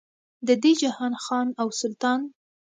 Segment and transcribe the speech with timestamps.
[0.47, 2.21] د دې جهان خان او سلطان.